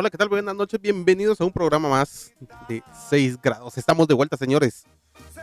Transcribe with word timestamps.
Hola, 0.00 0.08
¿qué 0.08 0.16
tal? 0.16 0.30
Buenas 0.30 0.54
noches, 0.54 0.80
bienvenidos 0.80 1.42
a 1.42 1.44
un 1.44 1.52
programa 1.52 1.90
más 1.90 2.32
de 2.70 2.82
6 3.10 3.38
grados. 3.42 3.76
Estamos 3.76 4.08
de 4.08 4.14
vuelta, 4.14 4.38
señores. 4.38 4.86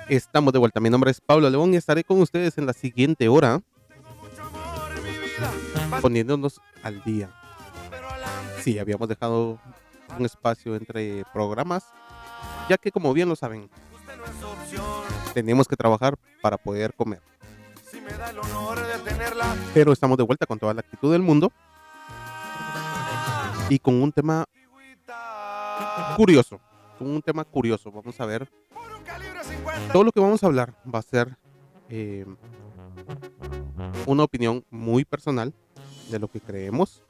Estamos 0.10 0.52
de 0.52 0.58
vuelta. 0.58 0.80
Mi 0.80 0.90
nombre 0.90 1.12
es 1.12 1.22
Pablo 1.22 1.48
León 1.48 1.76
y 1.76 1.78
estaré 1.78 2.04
con 2.04 2.20
ustedes 2.22 2.58
en 2.58 2.66
la 2.66 2.74
siguiente 2.74 3.28
hora 3.28 3.62
poniéndonos 6.02 6.60
al 6.82 7.04
día. 7.04 7.30
Sí, 8.64 8.80
habíamos 8.80 9.08
dejado 9.08 9.60
un 10.18 10.26
espacio 10.26 10.76
entre 10.76 11.24
programas, 11.32 11.84
ya 12.68 12.80
que 12.80 12.92
como 12.92 13.14
bien 13.14 13.30
lo 13.30 13.36
saben, 13.36 13.70
tenemos 15.36 15.68
que 15.68 15.76
trabajar 15.76 16.18
para 16.42 16.58
poder 16.58 16.96
comer. 16.96 17.22
Pero 19.76 19.94
estamos 19.94 20.18
de 20.18 20.24
vuelta 20.24 20.48
con 20.48 20.58
toda 20.58 20.74
la 20.74 20.80
actitud 20.80 21.12
del 21.12 21.22
mundo 21.22 21.52
y 23.70 23.80
con 23.80 24.02
un 24.02 24.12
tema 24.12 24.46
curioso, 26.16 26.60
con 26.98 27.10
un 27.10 27.22
tema 27.22 27.44
curioso. 27.44 27.92
Vamos 27.92 28.20
a 28.20 28.26
ver. 28.26 28.50
Todo 29.92 30.04
lo 30.04 30.12
que 30.12 30.20
vamos 30.20 30.44
a 30.44 30.48
hablar 30.48 30.74
va 30.94 31.00
a 31.00 31.02
ser 31.04 31.38
eh, 31.90 32.26
una 34.06 34.24
opinión 34.24 34.64
muy 34.70 35.06
personal 35.06 35.54
de 36.10 36.20
lo 36.20 36.28
que 36.28 36.40
creemos, 36.40 37.04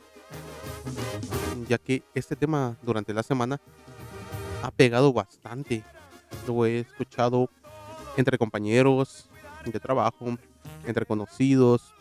ya 1.68 1.78
que 1.78 2.04
este 2.14 2.36
tema 2.36 2.78
durante 2.82 3.14
la 3.14 3.24
semana 3.24 3.60
ha 4.64 4.72
pegado 4.72 5.14
bastante. 5.14 5.84
Lo 6.48 6.66
he 6.66 6.80
escuchado 6.80 7.50
entre 8.18 8.38
compañeros 8.38 9.30
de 9.66 9.80
trabajo, 9.80 10.38
entre 10.86 11.06
conocidos, 11.06 11.94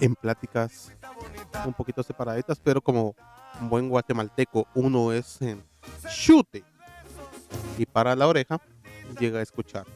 en 0.00 0.14
pláticas 0.14 0.92
un 1.64 1.72
poquito 1.72 2.02
separaditas, 2.02 2.60
pero 2.60 2.80
como 2.80 3.14
un 3.60 3.68
buen 3.68 3.88
guatemalteco, 3.88 4.66
uno 4.74 5.12
es 5.12 5.40
en 5.42 5.62
chute 6.14 6.64
y 7.76 7.86
para 7.86 8.14
la 8.14 8.26
oreja 8.26 8.60
llega 9.18 9.40
a 9.40 9.42
escuchar. 9.42 9.86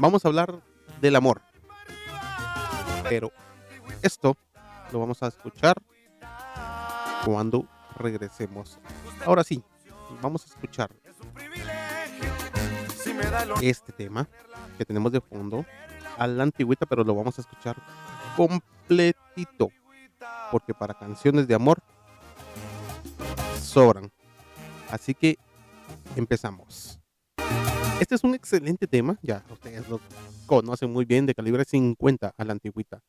Vamos 0.00 0.24
a 0.24 0.28
hablar 0.28 0.60
del 1.00 1.16
amor, 1.16 1.40
pero 3.08 3.32
esto 4.02 4.36
lo 4.92 5.00
vamos 5.00 5.22
a 5.22 5.28
escuchar 5.28 5.76
cuando 7.24 7.66
regresemos. 7.96 8.78
Ahora 9.24 9.44
sí, 9.44 9.62
vamos 10.22 10.44
a 10.44 10.48
escuchar 10.48 10.90
este 13.60 13.92
tema 13.92 14.28
que 14.78 14.84
tenemos 14.84 15.12
de 15.12 15.20
fondo 15.20 15.64
a 16.18 16.26
la 16.26 16.42
antigüita, 16.42 16.86
pero 16.86 17.04
lo 17.04 17.14
vamos 17.14 17.38
a 17.38 17.42
escuchar 17.42 17.76
completito. 18.36 19.70
Porque 20.50 20.74
para 20.74 20.94
canciones 20.94 21.46
de 21.46 21.54
amor 21.54 21.78
sobran. 23.60 24.10
Así 24.90 25.14
que 25.14 25.38
empezamos. 26.16 26.98
Este 28.00 28.14
es 28.14 28.24
un 28.24 28.34
excelente 28.34 28.86
tema, 28.86 29.18
ya 29.22 29.44
ustedes 29.50 29.88
lo 29.88 30.00
conocen 30.46 30.90
muy 30.90 31.04
bien, 31.04 31.26
de 31.26 31.34
calibre 31.34 31.64
50 31.64 32.34
a 32.36 32.44
la 32.44 32.52
antigüita. 32.52 33.02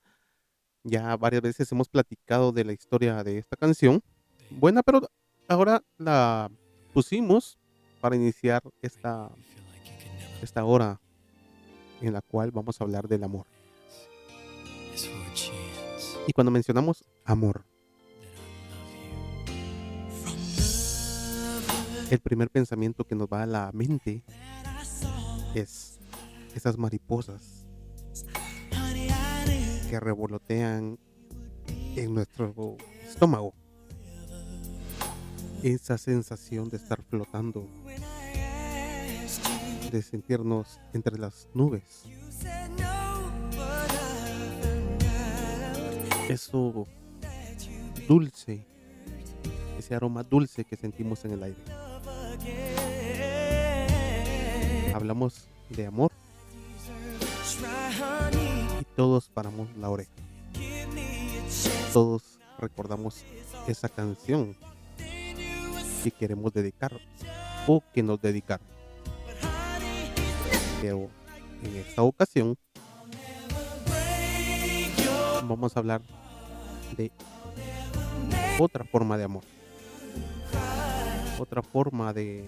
Ya 0.84 1.16
varias 1.16 1.42
veces 1.42 1.72
hemos 1.72 1.88
platicado 1.88 2.52
de 2.52 2.66
la 2.66 2.74
historia 2.74 3.24
de 3.24 3.38
esta 3.38 3.56
canción. 3.56 4.02
Buena, 4.50 4.84
pero 4.84 5.10
ahora 5.48 5.82
la 5.98 6.52
pusimos 6.94 7.58
para 8.02 8.16
iniciar 8.16 8.62
esta, 8.82 9.30
esta 10.42 10.66
hora 10.66 11.00
en 12.02 12.14
la 12.14 12.22
cual 12.22 12.52
vamos 12.52 12.80
a 12.80 12.84
hablar 12.84 13.08
del 13.08 13.24
amor. 13.24 13.46
Y 16.28 16.34
cuando 16.34 16.52
mencionamos 16.52 17.04
amor, 17.26 17.64
el 22.12 22.20
primer 22.20 22.50
pensamiento 22.50 23.06
que 23.06 23.16
nos 23.16 23.30
va 23.30 23.44
a 23.44 23.46
la 23.46 23.72
mente 23.72 24.22
es 25.56 25.98
esas 26.54 26.78
mariposas 26.78 27.66
que 29.90 29.98
revolotean 29.98 31.00
en 31.96 32.14
nuestro 32.14 32.76
estómago. 33.08 33.54
Esa 35.64 35.98
sensación 35.98 36.68
de 36.68 36.78
estar 36.78 37.02
flotando, 37.02 37.66
de 39.90 40.02
sentirnos 40.02 40.82
entre 40.94 41.18
las 41.18 41.48
nubes. 41.54 42.04
Eso 46.28 46.86
dulce, 48.06 48.66
ese 49.78 49.96
aroma 49.96 50.24
dulce 50.24 50.66
que 50.66 50.76
sentimos 50.76 51.24
en 51.24 51.32
el 51.32 51.44
aire. 51.44 51.91
Hablamos 54.94 55.48
de 55.70 55.86
amor 55.86 56.12
y 58.80 58.86
todos 58.96 59.30
paramos 59.30 59.68
la 59.78 59.90
oreja. 59.90 60.12
Todos 61.94 62.40
recordamos 62.60 63.24
esa 63.68 63.90
canción 63.90 64.56
que 66.04 66.12
queremos 66.12 66.54
dedicar 66.54 66.92
o 67.68 67.84
que 67.94 68.04
nos 68.04 68.22
dedicaron. 68.22 68.66
Pero 70.82 71.10
en 71.64 71.76
esta 71.78 72.02
ocasión 72.02 72.58
vamos 75.48 75.76
a 75.76 75.80
hablar 75.80 76.02
de 76.98 77.12
otra 78.60 78.84
forma 78.84 79.18
de 79.18 79.24
amor. 79.24 79.44
Otra 81.40 81.62
forma 81.62 82.14
de 82.14 82.48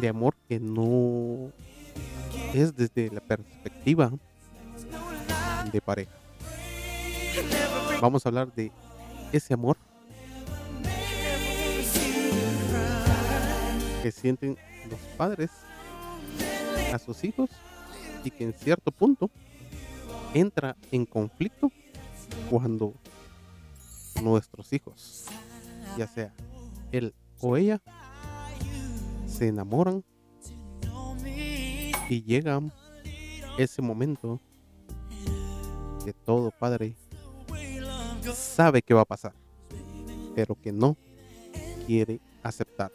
de 0.00 0.08
amor 0.08 0.34
que 0.48 0.60
no 0.60 1.52
es 2.54 2.74
desde 2.74 3.10
la 3.10 3.20
perspectiva 3.20 4.12
de 5.72 5.80
pareja. 5.80 6.12
Vamos 8.00 8.24
a 8.24 8.28
hablar 8.28 8.52
de 8.54 8.70
ese 9.32 9.54
amor 9.54 9.76
que 14.02 14.12
sienten 14.12 14.56
los 14.88 15.00
padres 15.16 15.50
a 16.92 16.98
sus 16.98 17.24
hijos 17.24 17.50
y 18.24 18.30
que 18.30 18.44
en 18.44 18.52
cierto 18.52 18.92
punto 18.92 19.30
entra 20.34 20.76
en 20.92 21.04
conflicto 21.04 21.72
cuando 22.50 22.94
nuestros 24.22 24.72
hijos, 24.72 25.26
ya 25.96 26.06
sea 26.06 26.32
él 26.92 27.14
o 27.40 27.56
ella, 27.56 27.80
se 29.38 29.46
enamoran 29.46 30.04
y 32.10 32.22
llega 32.24 32.60
ese 33.56 33.80
momento 33.80 34.40
que 36.04 36.12
todo 36.12 36.50
padre 36.50 36.96
sabe 38.34 38.82
que 38.82 38.94
va 38.94 39.02
a 39.02 39.04
pasar, 39.04 39.32
pero 40.34 40.56
que 40.60 40.72
no 40.72 40.96
quiere 41.86 42.20
aceptar. 42.42 42.90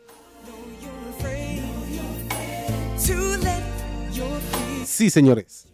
Sí, 4.84 5.10
señores, 5.10 5.68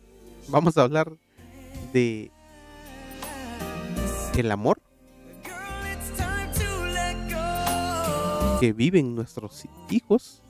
vamos 0.49 0.77
a 0.77 0.83
hablar 0.83 1.17
de 1.93 2.31
el 4.37 4.51
amor 4.51 4.79
que 8.59 8.71
viven 8.71 9.15
nuestros 9.15 9.65
hijos 9.89 10.43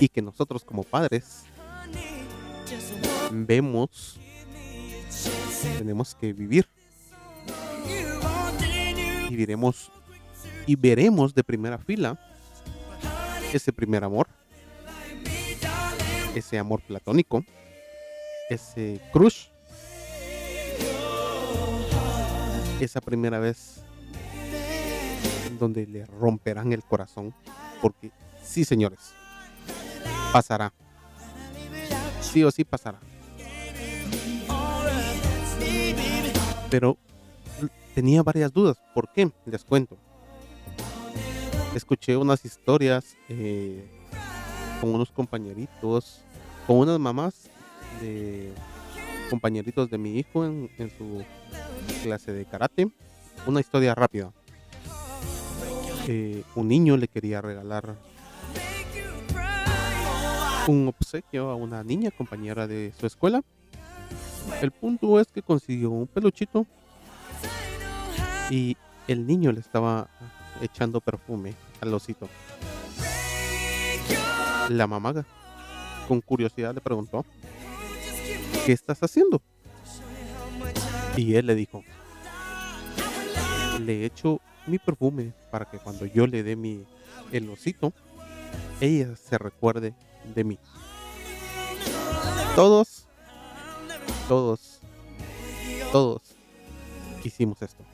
y 0.00 0.08
que 0.08 0.22
nosotros 0.22 0.64
como 0.64 0.82
padres 0.82 1.44
vemos, 3.30 4.18
tenemos 5.78 6.14
que 6.14 6.32
vivir. 6.32 6.66
Y 9.28 9.36
veremos, 9.36 9.92
y 10.66 10.74
veremos 10.74 11.34
de 11.34 11.44
primera 11.44 11.78
fila 11.78 12.18
ese 13.52 13.72
primer 13.72 14.02
amor, 14.02 14.28
ese 16.34 16.58
amor 16.58 16.80
platónico, 16.82 17.44
ese 18.48 19.00
crush, 19.12 19.48
esa 22.80 23.00
primera 23.00 23.38
vez 23.38 23.82
donde 25.58 25.86
le 25.86 26.06
romperán 26.06 26.72
el 26.72 26.82
corazón, 26.82 27.34
porque 27.82 28.10
sí, 28.42 28.64
señores, 28.64 29.14
pasará. 30.32 30.72
Sí 32.20 32.44
o 32.44 32.50
sí 32.50 32.64
pasará. 32.64 33.00
Pero 36.70 36.96
tenía 37.94 38.22
varias 38.22 38.52
dudas. 38.52 38.76
¿Por 38.94 39.12
qué? 39.12 39.30
Les 39.46 39.64
cuento. 39.64 39.96
Escuché 41.74 42.16
unas 42.16 42.44
historias 42.44 43.16
eh, 43.28 43.88
con 44.80 44.94
unos 44.94 45.10
compañeritos, 45.10 46.22
con 46.66 46.78
unas 46.78 46.98
mamás 46.98 47.50
de 48.00 48.52
compañeritos 49.28 49.88
de 49.90 49.98
mi 49.98 50.18
hijo 50.18 50.44
en, 50.44 50.70
su 50.96 51.24
clase 52.02 52.32
de 52.32 52.44
karate. 52.44 52.90
Una 53.46 53.60
historia 53.60 53.94
rápida. 53.94 54.32
eh, 56.08 56.42
un 56.54 56.68
niño 56.68 56.96
le 56.96 57.08
quería 57.08 57.40
regalar 57.40 57.96
un 60.66 60.88
obsequio 60.88 61.50
a 61.50 61.54
una 61.54 61.82
niña 61.82 62.10
compañera 62.10 62.66
de 62.66 62.92
su 62.98 63.06
escuela. 63.06 63.42
El 64.60 64.70
punto 64.70 65.20
es 65.20 65.28
que 65.28 65.42
consiguió 65.42 65.90
un 65.90 66.06
peluchito 66.06 66.66
y 68.50 68.76
el 69.08 69.26
niño 69.26 69.52
le 69.52 69.60
estaba 69.60 70.08
echando 70.60 71.00
perfume 71.00 71.54
al 71.80 71.94
osito. 71.94 72.28
La 74.68 74.86
mamá 74.86 75.24
con 76.06 76.20
curiosidad 76.20 76.74
le 76.74 76.80
preguntó, 76.80 77.24
¿qué 78.66 78.72
estás 78.72 79.02
haciendo? 79.02 79.40
Y 81.16 81.34
él 81.34 81.46
le 81.46 81.54
dijo, 81.54 81.82
le 83.80 84.04
echo 84.04 84.40
mi 84.66 84.78
perfume 84.78 85.32
para 85.50 85.64
que 85.64 85.78
cuando 85.78 86.06
yo 86.06 86.26
le 86.26 86.42
dé 86.42 86.56
mi 86.56 86.84
el 87.32 87.48
osito, 87.50 87.92
ella 88.80 89.16
se 89.16 89.38
recuerde 89.38 89.94
de 90.34 90.44
mí. 90.44 90.58
Todos, 92.54 93.06
todos, 94.28 94.80
todos 95.92 96.22
hicimos 97.24 97.60
esto. 97.62 97.84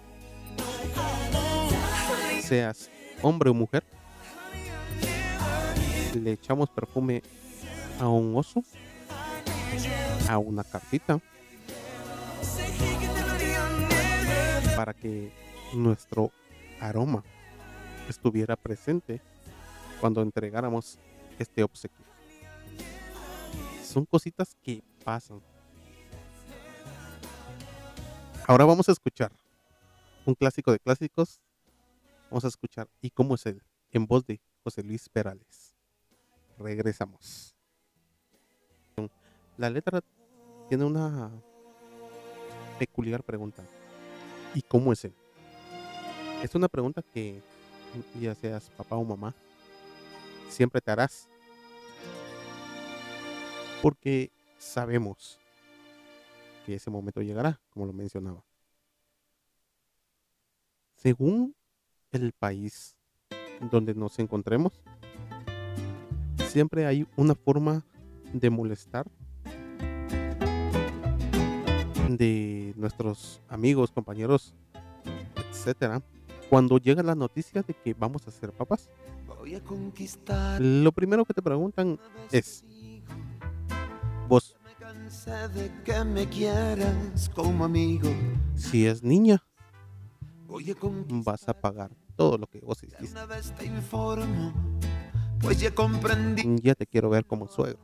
Seas 2.42 2.90
hombre 3.22 3.50
o 3.50 3.54
mujer, 3.54 3.84
le 6.14 6.32
echamos 6.32 6.70
perfume 6.70 7.22
a 8.00 8.08
un 8.08 8.36
oso, 8.36 8.62
a 10.28 10.38
una 10.38 10.64
cartita, 10.64 11.20
para 14.76 14.94
que 14.94 15.32
nuestro 15.74 16.30
aroma 16.80 17.24
estuviera 18.08 18.56
presente 18.56 19.20
cuando 20.00 20.22
entregáramos 20.22 20.98
este 21.38 21.62
obsequio. 21.62 22.15
Son 23.96 24.04
cositas 24.04 24.54
que 24.62 24.84
pasan. 25.06 25.40
Ahora 28.46 28.66
vamos 28.66 28.86
a 28.90 28.92
escuchar 28.92 29.32
un 30.26 30.34
clásico 30.34 30.70
de 30.70 30.78
clásicos. 30.78 31.40
Vamos 32.28 32.44
a 32.44 32.48
escuchar 32.48 32.90
¿Y 33.00 33.08
cómo 33.08 33.36
es 33.36 33.46
él? 33.46 33.62
En 33.92 34.04
voz 34.04 34.26
de 34.26 34.38
José 34.62 34.82
Luis 34.82 35.08
Perales. 35.08 35.74
Regresamos. 36.58 37.56
La 39.56 39.70
letra 39.70 40.02
tiene 40.68 40.84
una 40.84 41.30
peculiar 42.78 43.22
pregunta. 43.22 43.64
¿Y 44.54 44.60
cómo 44.60 44.92
es 44.92 45.06
él? 45.06 45.14
Es 46.42 46.54
una 46.54 46.68
pregunta 46.68 47.00
que 47.00 47.40
ya 48.20 48.34
seas 48.34 48.68
papá 48.68 48.96
o 48.96 49.04
mamá, 49.04 49.34
siempre 50.50 50.82
te 50.82 50.90
harás. 50.90 51.30
Porque 53.82 54.30
sabemos 54.58 55.38
que 56.64 56.74
ese 56.74 56.90
momento 56.90 57.22
llegará, 57.22 57.60
como 57.70 57.86
lo 57.86 57.92
mencionaba. 57.92 58.44
Según 60.96 61.54
el 62.10 62.32
país 62.32 62.96
donde 63.70 63.94
nos 63.94 64.18
encontremos, 64.18 64.72
siempre 66.48 66.86
hay 66.86 67.06
una 67.16 67.34
forma 67.34 67.84
de 68.32 68.50
molestar 68.50 69.06
de 72.08 72.72
nuestros 72.76 73.40
amigos, 73.48 73.90
compañeros, 73.90 74.54
etcétera, 75.50 76.02
cuando 76.48 76.78
llega 76.78 77.02
la 77.02 77.14
noticia 77.14 77.62
de 77.62 77.74
que 77.74 77.94
vamos 77.94 78.26
a 78.26 78.30
ser 78.30 78.52
papás. 78.52 78.88
Lo 80.58 80.92
primero 80.92 81.24
que 81.24 81.34
te 81.34 81.42
preguntan 81.42 81.98
es, 82.32 82.64
vos, 84.28 84.56
como 87.34 87.64
amigo. 87.64 88.08
Si 88.54 88.86
es 88.86 89.02
niña, 89.02 89.42
vas 91.08 91.48
a 91.48 91.54
pagar 91.54 91.90
todo 92.16 92.38
lo 92.38 92.46
que 92.46 92.60
vos 92.60 92.82
hiciste. 92.82 93.18
Pues 95.40 95.60
ya 95.60 95.70
Ya 96.62 96.74
te 96.74 96.86
quiero 96.86 97.10
ver 97.10 97.24
como 97.24 97.46
suegro. 97.46 97.78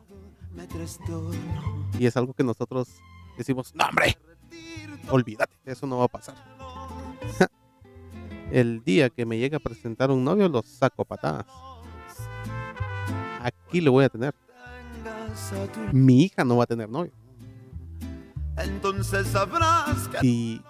Y 1.98 2.06
es 2.06 2.16
algo 2.16 2.34
que 2.34 2.44
nosotros 2.44 2.88
decimos, 3.36 3.74
no 3.74 3.84
hombre, 3.86 4.16
olvídate, 5.08 5.54
eso 5.64 5.86
no 5.86 5.98
va 5.98 6.04
a 6.04 6.08
pasar. 6.08 6.34
El 8.50 8.82
día 8.84 9.08
que 9.08 9.24
me 9.24 9.38
llegue 9.38 9.56
a 9.56 9.60
presentar 9.60 10.10
un 10.10 10.24
novio, 10.24 10.48
lo 10.48 10.62
saco 10.62 11.04
patadas. 11.04 11.46
Aquí 13.40 13.80
lo 13.80 13.92
voy 13.92 14.04
a 14.04 14.08
tener. 14.08 14.34
Mi 15.92 16.24
hija 16.24 16.44
no 16.44 16.56
va 16.56 16.64
a 16.64 16.66
tener 16.66 16.88
novio. 16.88 17.12
Entonces 18.56 19.26
sabrás 19.28 20.10
Y 20.22 20.60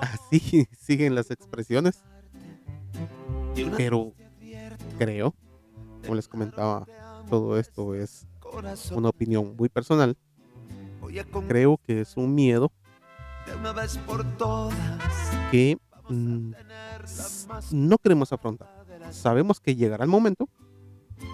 así 0.00 0.66
siguen 0.80 1.14
las 1.14 1.30
expresiones. 1.30 2.02
Pero 3.76 4.12
creo, 4.98 5.34
como 6.02 6.14
les 6.14 6.28
comentaba, 6.28 6.86
todo 7.28 7.58
esto 7.58 7.94
es 7.94 8.26
una 8.92 9.08
opinión 9.08 9.54
muy 9.56 9.68
personal. 9.68 10.16
Creo 11.48 11.78
que 11.78 12.02
es 12.02 12.16
un 12.16 12.34
miedo 12.34 12.70
que 15.50 15.78
Mm, 16.08 16.52
no 17.72 17.98
queremos 17.98 18.32
afrontar. 18.32 18.68
Sabemos 19.10 19.60
que 19.60 19.74
llegará 19.74 20.04
el 20.04 20.10
momento, 20.10 20.48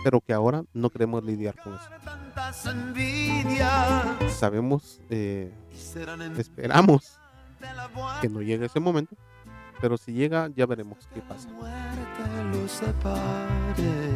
pero 0.05 0.20
que 0.20 0.32
ahora 0.32 0.64
no 0.73 0.90
queremos 0.90 1.23
lidiar 1.25 1.55
con 1.62 1.75
eso. 1.75 1.88
Sabemos, 4.31 5.00
eh, 5.11 5.52
esperamos 6.38 7.19
que 8.20 8.29
no 8.29 8.43
llegue 8.43 8.67
ese 8.67 8.81
momento, 8.81 9.17
pero 9.81 9.96
si 9.96 10.12
llega 10.12 10.49
ya 10.55 10.67
veremos 10.67 10.99
qué 11.12 11.20
pasa. 11.20 11.49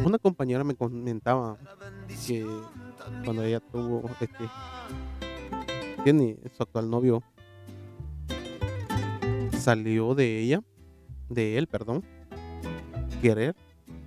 Una 0.03 0.19
compañera 0.19 0.63
me 0.63 0.75
comentaba 0.75 1.57
que 2.25 2.45
cuando 3.23 3.43
ella 3.43 3.59
tuvo 3.59 4.09
este 4.19 4.49
tiene 6.03 6.37
su 6.55 6.63
actual 6.63 6.89
novio 6.89 7.23
salió 9.67 10.15
de 10.15 10.39
ella, 10.39 10.61
de 11.29 11.57
él, 11.57 11.67
perdón, 11.67 12.03
querer 13.21 13.55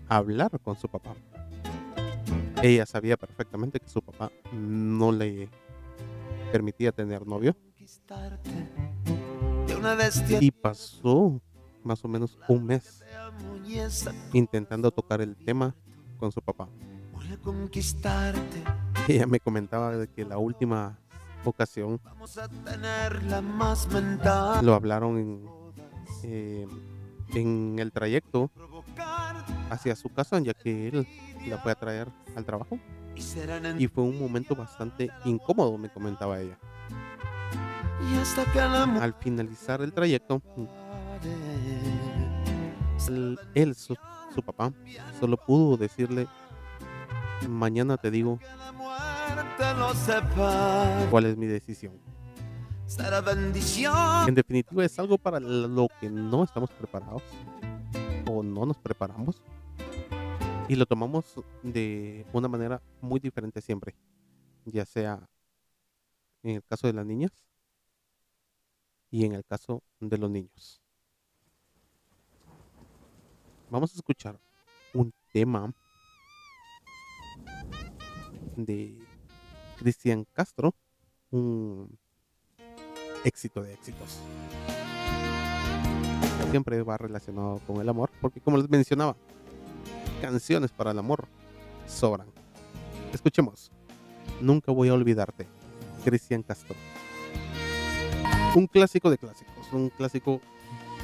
hablar 0.09 0.59
con 0.61 0.77
su 0.77 0.89
papá. 0.89 1.15
Ella 2.63 2.85
sabía 2.85 3.17
perfectamente 3.17 3.81
que 3.81 3.89
su 3.89 4.03
papá 4.03 4.31
no 4.53 5.13
le 5.13 5.49
permitía 6.53 6.93
tener 6.93 7.27
novio. 7.27 7.57
Y 10.41 10.51
pasó 10.51 11.41
más 11.83 12.05
o 12.05 12.09
menos 12.09 12.39
un 12.49 12.67
mes 12.67 13.03
intentando 14.33 14.91
tocar 14.91 15.21
el 15.23 15.37
tema 15.37 15.75
con 16.19 16.31
su 16.31 16.43
papá. 16.43 16.69
Ella 19.09 19.27
me 19.27 19.41
comentaba 19.41 19.97
de 19.97 20.09
que 20.09 20.25
la 20.25 20.37
última 20.37 20.99
ocasión 21.45 21.99
lo 24.63 24.75
hablaron 24.75 25.17
en, 25.19 25.47
eh, 26.25 26.67
en 27.35 27.79
el 27.79 27.93
trayecto 27.93 28.51
hacia 29.71 29.97
su 29.97 30.09
casa, 30.09 30.39
ya 30.41 30.53
que 30.55 30.89
él 30.89 31.07
la 31.47 31.59
fue 31.59 31.73
a 31.73 31.75
traer 31.75 32.09
al 32.37 32.45
trabajo. 32.45 32.79
Y 33.79 33.87
fue 33.89 34.05
un 34.05 34.19
momento 34.19 34.55
bastante 34.55 35.11
incómodo, 35.25 35.77
me 35.79 35.91
comentaba 35.91 36.41
ella. 36.41 36.59
Al 39.01 39.15
finalizar 39.15 39.83
el 39.83 39.93
trayecto, 39.93 40.43
él, 43.55 43.75
su, 43.75 43.97
su 44.35 44.43
papá, 44.43 44.73
solo 45.19 45.37
pudo 45.37 45.77
decirle, 45.77 46.27
mañana 47.49 47.97
te 47.97 48.11
digo 48.11 48.39
cuál 51.11 51.27
es 51.27 51.37
mi 51.37 51.47
decisión. 51.47 52.01
En 54.27 54.35
definitiva 54.35 54.85
es 54.85 54.99
algo 54.99 55.17
para 55.19 55.39
lo 55.39 55.89
que 56.01 56.11
no 56.11 56.43
estamos 56.43 56.71
preparados 56.71 57.23
o 58.27 58.43
no 58.43 58.67
nos 58.67 58.79
preparamos 58.79 59.43
y 60.71 60.77
lo 60.77 60.87
tomamos 60.87 61.35
de 61.65 62.25
una 62.33 62.47
manera 62.47 62.81
muy 63.01 63.19
diferente 63.19 63.61
siempre, 63.61 63.97
ya 64.65 64.87
sea 64.87 65.29
en 66.45 66.55
el 66.55 66.63
caso 66.63 66.87
de 66.87 66.93
las 66.93 67.05
niñas 67.05 67.33
y 69.11 69.25
en 69.25 69.33
el 69.33 69.45
caso 69.45 69.83
de 69.99 70.17
los 70.17 70.31
niños. 70.31 70.81
Vamos 73.69 73.93
a 73.93 73.97
escuchar 73.97 74.39
un 74.95 75.13
tema 75.33 75.75
de 78.55 78.97
Cristian 79.77 80.25
Castro, 80.33 80.73
un 81.33 81.99
éxito 83.25 83.61
de 83.61 83.75
éxitos. 83.75 84.21
Siempre 86.53 86.81
va 86.85 86.97
relacionado 86.97 87.59
con 87.67 87.81
el 87.81 87.89
amor, 87.89 88.13
porque 88.21 88.41
como 88.41 88.57
les 88.57 88.71
mencionaba, 88.71 89.17
canciones 90.21 90.71
para 90.71 90.93
el 90.93 90.99
amor 90.99 91.27
sobran. 91.87 92.29
Escuchemos. 93.13 93.71
Nunca 94.41 94.71
voy 94.73 94.89
a 94.89 94.95
olvidarte. 94.95 95.47
Cristian 96.05 96.43
Castro. 96.43 96.77
Un 98.55 98.67
clásico 98.67 99.11
de 99.11 99.19
clásicos, 99.19 99.73
un 99.73 99.91
clásico 99.91 100.41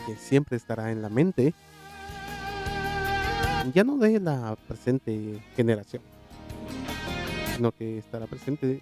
que 0.07 0.17
siempre 0.17 0.57
estará 0.57 0.91
en 0.91 1.03
la 1.03 1.09
mente, 1.09 1.55
ya 3.73 3.85
no 3.85 3.99
de 3.99 4.21
la 4.21 4.57
presente 4.69 5.41
generación, 5.55 6.03
sino 7.55 7.73
que 7.73 7.99
estará 7.99 8.27
presente 8.27 8.81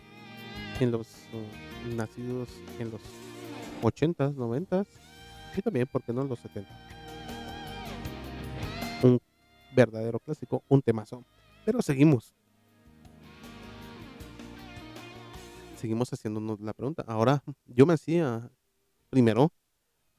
en 0.81 0.91
los 0.91 1.07
uh, 1.33 1.95
nacidos 1.95 2.49
en 2.79 2.91
los 2.91 3.01
80s, 3.83 4.35
90s 4.35 4.87
y 5.57 5.63
también, 5.63 5.89
porque 5.91 6.13
no 6.13 6.23
en 6.23 6.29
los 6.29 6.39
70. 6.41 6.94
Verdadero 9.75 10.21
clásico, 10.21 10.63
un 10.69 10.83
temazo. 10.83 11.25
Pero 11.65 11.83
seguimos. 11.83 12.35
Seguimos 15.77 16.13
haciéndonos 16.13 16.61
la 16.61 16.73
pregunta. 16.73 17.05
Ahora, 17.07 17.43
yo 17.67 17.85
me 17.85 17.95
hacía, 17.95 18.51
primero, 19.11 19.53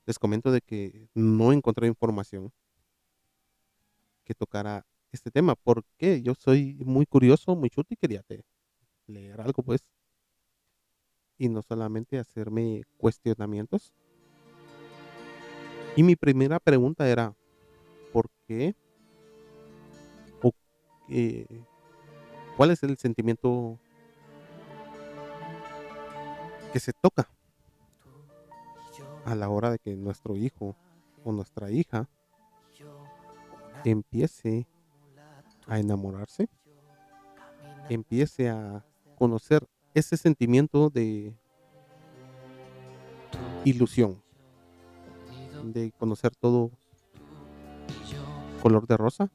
les 0.06 0.20
comento 0.20 0.52
de 0.52 0.62
que 0.62 1.08
no 1.14 1.52
encontré 1.52 1.88
información 1.88 2.52
que 4.24 4.36
tocara 4.36 4.86
este 5.12 5.32
tema, 5.32 5.56
porque 5.56 6.22
yo 6.22 6.36
soy 6.36 6.78
muy 6.86 7.06
curioso, 7.06 7.56
muy 7.56 7.70
chuto 7.70 7.94
y 7.94 7.98
quería 7.98 8.22
leer 9.08 9.42
algo, 9.42 9.64
pues. 9.64 9.86
Y 11.38 11.50
no 11.50 11.62
solamente 11.62 12.20
hacerme 12.20 12.84
cuestionamientos. 12.98 13.94
Y 15.96 16.04
mi 16.04 16.16
primera 16.16 16.60
pregunta 16.60 17.08
era, 17.10 17.34
¿por 18.12 18.30
qué? 18.48 18.76
¿O 21.16 21.66
¿Cuál 22.58 22.72
es 22.72 22.84
el 22.84 22.98
sentimiento 22.98 23.80
que 26.74 26.80
se 26.80 26.92
toca 26.92 27.30
a 29.26 29.34
la 29.36 29.50
hora 29.50 29.72
de 29.72 29.80
que 29.80 29.96
nuestro 29.96 30.36
hijo 30.36 30.76
o 31.24 31.32
nuestra 31.32 31.72
hija 31.72 32.10
empiece 33.86 34.68
a 35.68 35.80
enamorarse, 35.80 36.50
empiece 37.90 38.50
a 38.50 38.86
conocer 39.18 39.68
ese 39.94 40.18
sentimiento 40.18 40.90
de 40.90 41.34
ilusión, 43.64 44.22
de 45.64 45.92
conocer 45.98 46.36
todo 46.36 46.72
color 48.62 48.88
de 48.88 48.98
rosa. 48.98 49.32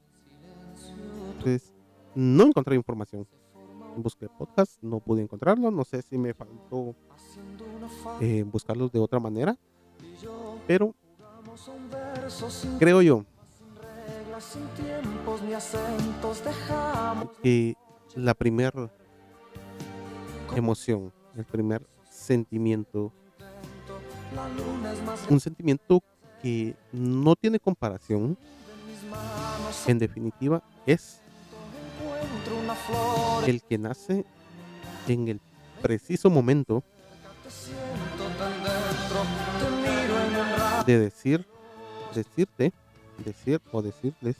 Pues 1.41 1.70
no 2.15 2.45
encontré 2.45 2.75
información. 2.75 3.27
Busqué 3.97 4.29
podcast, 4.29 4.81
no 4.81 4.99
pude 4.99 5.21
encontrarlo. 5.21 5.69
No 5.71 5.83
sé 5.83 6.01
si 6.01 6.17
me 6.17 6.33
faltó 6.33 6.95
eh, 8.21 8.43
buscarlos 8.43 8.91
de 8.91 8.99
otra 8.99 9.19
manera. 9.19 9.57
Pero 10.67 10.95
creo 12.79 13.01
yo 13.01 13.25
que 17.43 17.75
la 18.15 18.33
primera 18.33 18.91
emoción, 20.55 21.11
el 21.35 21.45
primer 21.45 21.85
sentimiento, 22.09 23.11
un 25.29 25.39
sentimiento 25.39 26.01
que 26.41 26.75
no 26.91 27.35
tiene 27.35 27.59
comparación, 27.59 28.37
en 29.87 29.99
definitiva, 29.99 30.63
es 30.85 31.21
el 33.45 33.61
que 33.61 33.77
nace 33.77 34.25
en 35.07 35.27
el 35.27 35.41
preciso 35.81 36.29
momento 36.29 36.83
de 40.85 40.99
decir, 40.99 41.47
decirte, 42.13 42.73
decir 43.17 43.61
o 43.71 43.81
decirles, 43.81 44.35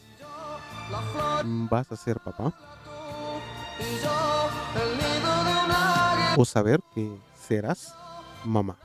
vas 1.70 1.92
a 1.92 1.96
ser 1.96 2.20
papá. 2.20 2.54
O 6.38 6.46
saber 6.46 6.80
que 6.94 7.12
serás 7.36 7.94
mamá. 8.46 8.78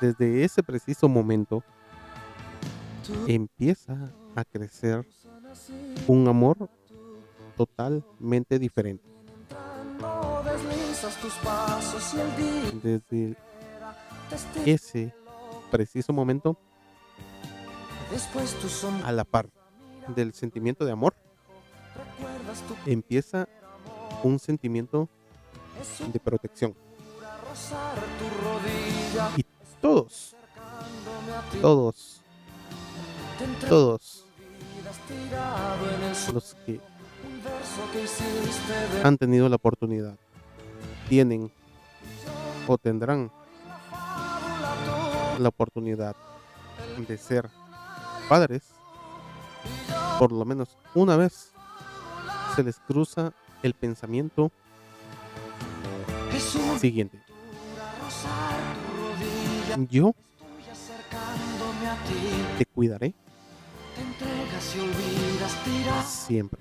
Desde 0.00 0.44
ese 0.44 0.62
preciso 0.62 1.08
momento 1.08 1.62
empieza 3.26 4.12
a 4.36 4.44
crecer 4.44 5.06
un 6.06 6.28
amor 6.28 6.70
totalmente 7.56 8.58
diferente. 8.58 9.04
Desde 12.82 13.36
ese 14.64 15.12
preciso 15.70 16.12
momento, 16.12 16.56
a 19.04 19.12
la 19.12 19.24
par 19.24 19.48
del 20.14 20.32
sentimiento 20.32 20.84
de 20.84 20.92
amor, 20.92 21.14
empieza 22.86 23.48
un 24.22 24.38
sentimiento 24.38 25.08
de 26.12 26.20
protección. 26.20 26.74
Y 29.36 29.44
todos, 29.80 30.36
todos, 31.60 32.22
todos 33.68 34.27
los 36.32 36.56
que 36.66 36.80
han 39.02 39.16
tenido 39.16 39.48
la 39.48 39.56
oportunidad, 39.56 40.16
tienen 41.08 41.50
o 42.66 42.78
tendrán 42.78 43.30
la 45.38 45.48
oportunidad 45.48 46.16
de 47.06 47.16
ser 47.16 47.48
padres, 48.28 48.62
por 50.18 50.32
lo 50.32 50.44
menos 50.44 50.76
una 50.94 51.16
vez 51.16 51.52
se 52.54 52.62
les 52.62 52.78
cruza 52.80 53.32
el 53.62 53.74
pensamiento 53.74 54.50
siguiente. 56.80 57.22
Yo 59.90 60.14
te 62.58 62.66
cuidaré 62.66 63.14
siempre. 66.28 66.60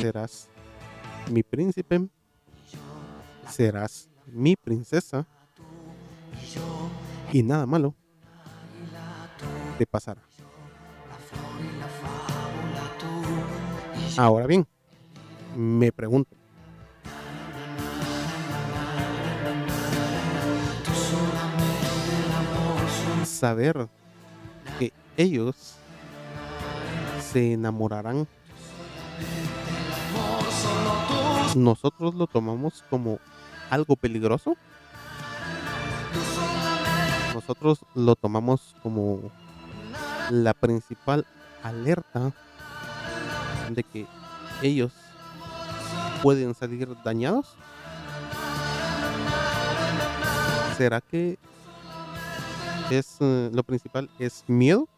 Serás 0.00 0.48
mi 1.30 1.42
príncipe, 1.42 2.08
serás 3.50 4.08
mi 4.26 4.56
princesa 4.56 5.26
y 7.32 7.42
nada 7.42 7.66
malo 7.66 7.94
te 9.78 9.86
pasará. 9.86 10.22
Ahora 14.16 14.46
bien, 14.46 14.66
me 15.54 15.92
pregunto, 15.92 16.37
saber 23.38 23.88
que 24.78 24.92
ellos 25.16 25.76
se 27.32 27.52
enamorarán 27.52 28.26
nosotros 31.54 32.14
lo 32.14 32.26
tomamos 32.26 32.84
como 32.90 33.18
algo 33.70 33.96
peligroso. 33.96 34.56
Nosotros 37.34 37.80
lo 37.94 38.16
tomamos 38.16 38.74
como 38.82 39.30
la 40.30 40.54
principal 40.54 41.26
alerta 41.62 42.32
de 43.70 43.82
que 43.82 44.06
ellos 44.62 44.92
pueden 46.22 46.54
salir 46.54 46.88
dañados. 47.04 47.56
¿Será 50.76 51.00
que 51.00 51.38
es 52.90 53.16
eh, 53.20 53.50
lo 53.52 53.62
principal 53.62 54.10
es 54.18 54.44
miedo? 54.46 54.88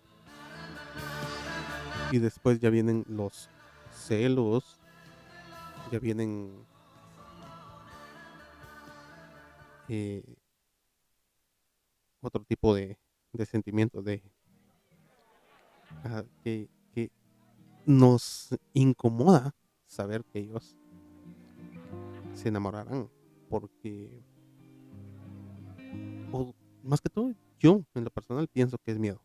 Y 2.13 2.19
después 2.19 2.59
ya 2.59 2.71
vienen 2.71 3.05
los 3.09 3.49
celos, 3.93 4.81
ya 5.93 5.99
vienen 5.99 6.67
eh, 9.89 10.25
otro 12.21 12.45
tipo 12.45 12.75
de, 12.75 12.99
de 13.33 13.47
sentimientos 13.47 14.05
de 14.05 14.23
que, 16.43 16.69
que 16.93 17.11
nos 17.87 18.51
incomoda 18.73 19.55
saber 19.87 20.25
que 20.25 20.41
ellos 20.41 20.77
se 22.35 22.49
enamorarán 22.49 23.11
porque 23.49 24.23
o 26.33 26.55
más 26.83 27.01
que 27.01 27.09
todo 27.09 27.35
yo 27.61 27.85
en 27.95 28.05
lo 28.05 28.11
personal 28.11 28.49
pienso 28.49 28.79
que 28.79 28.93
es 28.93 28.99
miedo. 28.99 29.23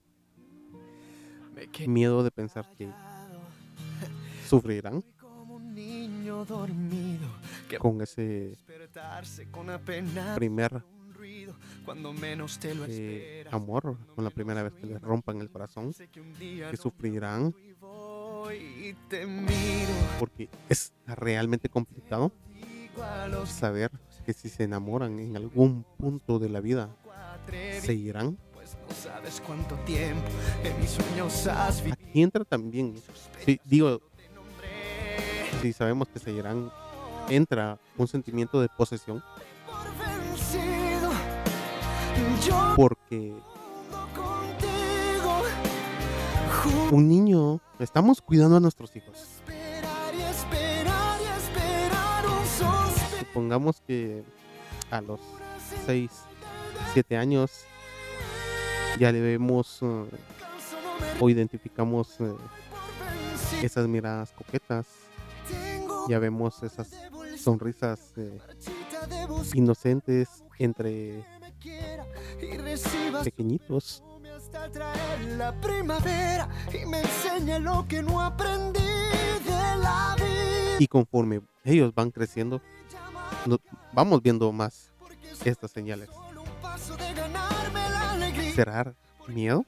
Miedo 1.87 2.21
de 2.23 2.31
pensar 2.31 2.69
que 2.77 2.89
sufrirán. 4.47 5.03
Con 7.79 8.01
ese 8.01 8.57
primer 10.35 10.83
eh, 12.87 13.45
amor, 13.51 13.97
con 14.15 14.23
la 14.23 14.29
primera 14.29 14.63
vez 14.63 14.73
que 14.73 14.85
les 14.85 15.01
rompan 15.01 15.39
el 15.39 15.49
corazón, 15.49 15.93
que 16.39 16.77
sufrirán. 16.77 17.55
porque 20.19 20.49
es 20.69 20.93
realmente 21.05 21.69
complicado 21.69 22.31
saber 23.45 23.91
que 24.25 24.33
si 24.33 24.49
se 24.49 24.63
enamoran 24.63 25.19
en 25.19 25.37
algún 25.37 25.85
punto 25.97 26.39
de 26.39 26.49
la 26.49 26.59
vida, 26.61 26.95
se 27.81 27.93
irán. 27.93 28.37
Aquí 31.91 32.21
entra 32.21 32.43
también, 32.45 32.95
si 33.45 33.59
digo, 33.63 34.01
si 35.61 35.73
sabemos 35.73 36.07
que 36.07 36.19
se 36.19 36.31
irán, 36.31 36.71
entra 37.29 37.79
un 37.97 38.07
sentimiento 38.07 38.61
de 38.61 38.69
posesión. 38.69 39.23
Porque 42.75 43.33
un 46.91 47.07
niño, 47.07 47.59
estamos 47.79 48.21
cuidando 48.21 48.57
a 48.57 48.59
nuestros 48.59 48.95
hijos. 48.95 49.41
Supongamos 53.19 53.81
que 53.81 54.23
a 54.91 55.01
los 55.01 55.19
6, 55.85 56.09
7 56.95 57.17
años 57.17 57.65
ya 58.97 59.11
le 59.11 59.19
vemos 59.19 59.81
uh, 59.81 60.07
o 61.19 61.29
identificamos 61.29 62.17
uh, 62.21 62.37
esas 63.61 63.85
miradas 63.85 64.31
coquetas, 64.31 64.87
ya 66.07 66.19
vemos 66.19 66.63
esas 66.63 66.89
sonrisas 67.37 68.13
uh, 68.15 69.43
inocentes 69.53 70.45
entre 70.57 71.25
pequeñitos. 73.25 74.01
Y 80.79 80.87
conforme 80.87 81.41
ellos 81.65 81.93
van 81.93 82.11
creciendo, 82.11 82.61
vamos 83.91 84.21
viendo 84.21 84.49
más 84.53 84.93
estas 85.43 85.71
señales. 85.71 86.09
¿Será 88.55 88.93
miedo? 89.27 89.65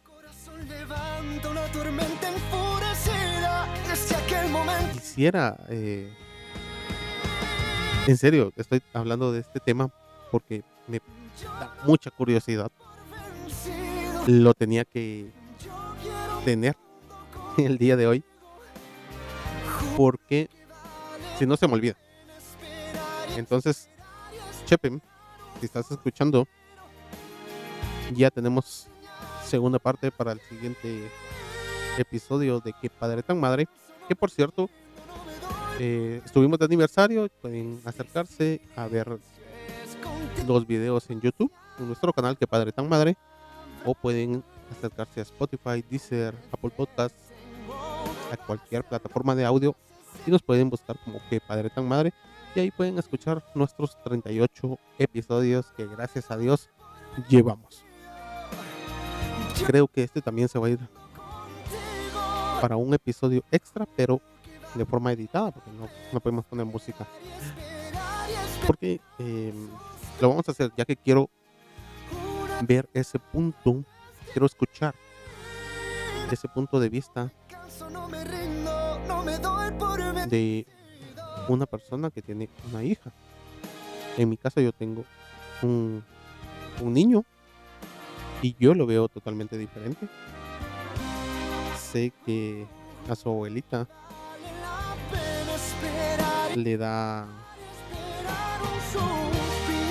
Quisiera, 4.94 5.58
eh, 5.70 6.10
en 8.08 8.18
serio, 8.18 8.54
estoy 8.56 8.82
hablando 8.94 9.32
de 9.34 9.42
este 9.42 9.60
tema 9.60 9.92
porque 10.32 10.64
me 10.88 11.02
da 11.60 11.76
mucha 11.86 12.10
curiosidad 12.12 12.72
lo 14.28 14.54
tenía 14.54 14.84
que 14.84 15.32
tener 16.44 16.76
el 17.58 17.78
día 17.78 17.96
de 17.96 18.08
hoy. 18.08 18.24
Porque 19.96 20.50
si 21.38 21.46
no 21.46 21.58
se 21.58 21.68
me 21.68 21.74
olvida. 21.74 21.96
Entonces, 23.36 23.90
Chepe, 24.66 25.00
si 25.60 25.66
estás 25.66 25.90
escuchando, 25.92 26.48
ya 28.14 28.32
tenemos 28.32 28.88
segunda 29.44 29.80
parte 29.80 30.12
para 30.12 30.32
el 30.32 30.40
siguiente 30.42 31.10
episodio 31.98 32.60
de 32.60 32.74
Que 32.74 32.90
Padre 32.90 33.24
Tan 33.24 33.40
Madre. 33.40 33.68
Que 34.08 34.16
por 34.16 34.30
cierto, 34.30 34.70
eh, 35.80 36.22
estuvimos 36.26 36.60
de 36.60 36.66
aniversario. 36.66 37.28
Pueden 37.42 37.82
acercarse 37.86 38.62
a 38.76 38.88
ver 38.88 39.20
los 40.48 40.68
videos 40.68 41.10
en 41.10 41.22
YouTube, 41.22 41.52
en 41.80 41.88
nuestro 41.88 42.14
canal 42.14 42.38
Que 42.38 42.48
Padre 42.48 42.72
Tan 42.72 42.88
Madre 42.88 43.18
o 43.86 43.94
pueden 43.94 44.44
acercarse 44.72 45.22
a 45.22 45.24
Spotify, 45.24 45.84
Deezer, 45.90 46.36
Apple 46.52 46.72
Podcasts, 46.76 47.32
a 48.32 48.38
cualquier 48.38 48.84
plataforma 48.84 49.36
de 49.36 49.46
audio 49.46 49.76
y 50.26 50.32
nos 50.32 50.42
pueden 50.42 50.70
buscar 50.70 50.98
como 51.04 51.22
que 51.30 51.40
Padre 51.40 51.70
Tan 51.70 51.88
Madre 51.88 52.14
y 52.56 52.60
ahí 52.60 52.72
pueden 52.72 52.98
escuchar 52.98 53.44
nuestros 53.56 54.02
38 54.04 54.80
episodios 55.00 55.68
que 55.78 55.86
gracias 55.88 56.32
a 56.32 56.38
Dios 56.38 56.70
llevamos. 57.30 57.87
Creo 59.66 59.88
que 59.88 60.04
este 60.04 60.22
también 60.22 60.48
se 60.48 60.60
va 60.60 60.68
a 60.68 60.70
ir 60.70 60.80
para 62.62 62.76
un 62.76 62.94
episodio 62.94 63.44
extra, 63.52 63.86
pero 63.96 64.22
de 64.74 64.86
forma 64.86 65.12
editada, 65.12 65.52
porque 65.52 65.70
no, 66.12 66.20
podemos 66.20 66.46
poner 66.46 66.66
música. 66.66 67.08
Porque 68.66 69.00
em, 69.20 69.70
lo 70.20 70.30
vamos 70.30 70.48
a 70.48 70.52
hacer, 70.52 70.72
ya 70.76 70.86
que 70.86 70.96
quiero 70.96 71.30
ver 72.64 72.90
ese 72.94 73.20
punto, 73.20 73.84
quiero 74.32 74.46
escuchar 74.46 74.96
ese 76.32 76.48
punto 76.48 76.80
de 76.80 76.90
vista 76.90 77.32
de 80.30 80.68
una 81.48 81.66
persona 81.66 82.10
que 82.10 82.22
tiene 82.22 82.50
una 82.70 82.84
hija. 82.84 83.12
En 84.18 84.30
mi 84.30 84.38
casa 84.38 84.62
yo 84.62 84.72
tengo 84.72 85.06
un, 85.62 86.04
un 86.82 86.94
niño 86.94 87.24
y 88.42 88.56
yo 88.60 88.74
lo 88.74 88.86
veo 88.86 89.08
totalmente 89.08 89.58
diferente. 89.58 90.08
Sé 91.78 92.12
que 92.26 92.68
a 93.10 93.16
su 93.16 93.30
abuelita 93.30 93.88
le 96.56 96.78
da 96.78 97.28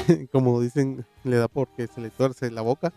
como 0.33 0.61
dicen, 0.61 1.05
le 1.25 1.37
da 1.37 1.49
porque 1.49 1.87
se 1.87 2.01
le 2.01 2.11
tuerce 2.11 2.51
la 2.51 2.63
boca. 2.63 2.93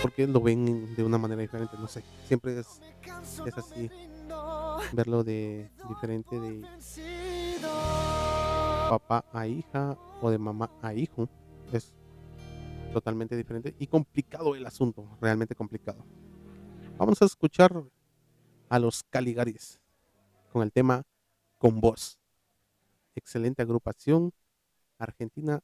Porque 0.00 0.26
lo 0.26 0.40
ven 0.40 0.94
de 0.96 1.04
una 1.04 1.18
manera 1.18 1.42
diferente, 1.42 1.76
no 1.78 1.86
sé. 1.86 2.02
Siempre 2.26 2.58
es, 2.58 2.80
así. 3.56 3.90
Verlo 4.92 5.22
de 5.22 5.70
diferente 5.88 6.40
de 6.40 6.66
papá 8.90 9.24
a 9.32 9.46
hija 9.46 9.96
o 10.20 10.30
de 10.30 10.38
mamá 10.38 10.70
a 10.82 10.92
hijo. 10.92 11.28
Es 11.72 11.94
totalmente 12.92 13.36
diferente 13.36 13.74
y 13.78 13.86
complicado 13.86 14.54
el 14.54 14.66
asunto, 14.66 15.16
realmente 15.20 15.54
complicado. 15.54 16.04
Vamos 16.98 17.20
a 17.22 17.24
escuchar 17.24 17.72
a 18.68 18.78
los 18.78 19.02
Caligaris 19.04 19.80
con 20.52 20.62
el 20.62 20.72
tema 20.72 21.04
Con 21.58 21.80
Voz. 21.80 22.18
Excelente 23.14 23.62
agrupación 23.62 24.32
argentina 24.98 25.60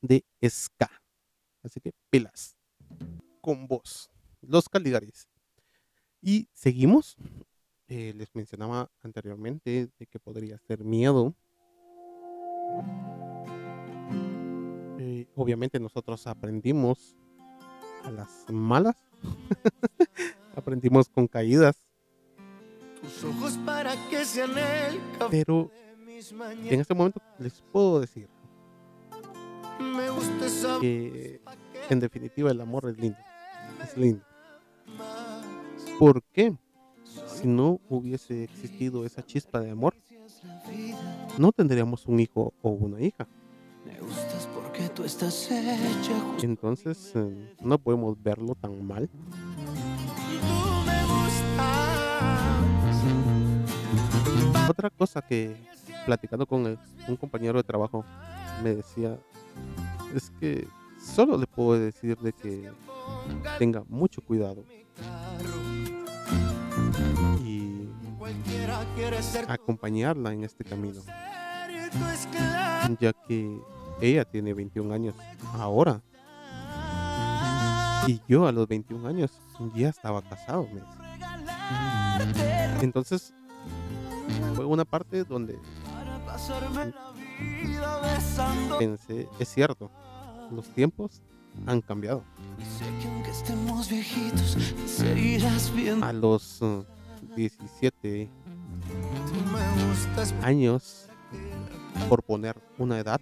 de 0.00 0.24
ska. 0.44 0.90
Así 1.62 1.80
que 1.80 1.92
pilas 2.10 2.56
con 3.40 3.66
vos, 3.66 4.10
los 4.42 4.68
Caligaris. 4.68 5.28
Y 6.20 6.48
seguimos. 6.52 7.16
Eh, 7.90 8.12
les 8.14 8.34
mencionaba 8.34 8.90
anteriormente 9.00 9.88
de 9.98 10.06
que 10.06 10.20
podría 10.20 10.58
ser 10.58 10.84
miedo. 10.84 11.34
Eh, 15.18 15.26
obviamente 15.34 15.80
nosotros 15.80 16.28
aprendimos 16.28 17.16
a 18.04 18.10
las 18.12 18.46
malas. 18.48 18.94
aprendimos 20.56 21.08
con 21.08 21.26
caídas. 21.26 21.76
Pero 25.30 25.70
en 26.70 26.80
este 26.80 26.94
momento 26.94 27.20
les 27.38 27.60
puedo 27.72 28.00
decir 28.00 28.28
que 30.80 31.40
en 31.90 32.00
definitiva 32.00 32.52
el 32.52 32.60
amor 32.60 32.88
es 32.88 32.98
lindo. 32.98 33.18
Es 33.82 33.96
lindo. 33.96 34.24
¿Por 35.98 36.22
qué? 36.32 36.56
Si 37.26 37.48
no 37.48 37.80
hubiese 37.88 38.44
existido 38.44 39.04
esa 39.04 39.24
chispa 39.24 39.60
de 39.60 39.70
amor, 39.70 39.94
no 41.38 41.50
tendríamos 41.50 42.06
un 42.06 42.20
hijo 42.20 42.54
o 42.62 42.70
una 42.70 43.00
hija. 43.00 43.26
Entonces 46.42 47.12
eh, 47.14 47.54
no 47.60 47.78
podemos 47.78 48.20
verlo 48.22 48.54
tan 48.54 48.84
mal. 48.86 49.08
Otra 54.68 54.90
cosa 54.90 55.22
que 55.22 55.56
platicando 56.04 56.46
con 56.46 56.78
un 57.08 57.16
compañero 57.16 57.58
de 57.58 57.64
trabajo 57.64 58.04
me 58.62 58.74
decía 58.74 59.18
es 60.14 60.30
que 60.40 60.66
solo 61.00 61.36
le 61.38 61.46
puedo 61.46 61.78
decir 61.78 62.18
de 62.18 62.32
que 62.32 62.70
tenga 63.58 63.84
mucho 63.88 64.20
cuidado 64.20 64.64
y 67.44 67.88
acompañarla 69.46 70.32
en 70.32 70.44
este 70.44 70.64
camino, 70.64 71.02
ya 73.00 73.12
que 73.12 73.58
ella 74.00 74.24
tiene 74.24 74.54
21 74.54 74.94
años 74.94 75.14
ahora. 75.54 76.02
Y 78.06 78.20
yo 78.28 78.46
a 78.46 78.52
los 78.52 78.66
21 78.66 79.06
años 79.08 79.32
ya 79.74 79.88
estaba 79.88 80.22
casado. 80.22 80.66
Entonces, 82.80 83.34
fue 84.54 84.64
una 84.64 84.84
parte 84.84 85.24
donde 85.24 85.58
pensé, 88.78 89.28
es 89.38 89.48
cierto, 89.48 89.90
los 90.50 90.66
tiempos 90.68 91.22
han 91.66 91.80
cambiado. 91.80 92.24
A 96.02 96.12
los 96.12 96.60
17 97.36 98.30
uh, 100.16 100.44
años, 100.44 101.08
por 102.08 102.22
poner 102.22 102.56
una 102.78 102.98
edad, 102.98 103.20